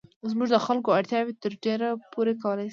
[0.31, 2.69] زموږ د خلکو اړتیاوې تر ډېره پوره کولای شي.